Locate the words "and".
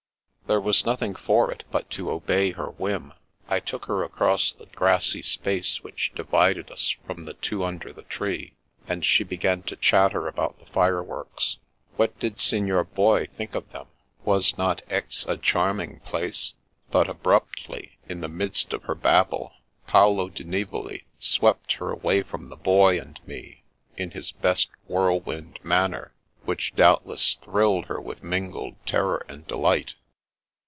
8.85-9.05, 22.99-23.25, 29.29-29.47